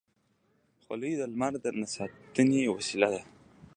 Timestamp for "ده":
3.13-3.21